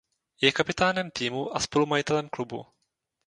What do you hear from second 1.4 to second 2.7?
a spolumajitelem klubu.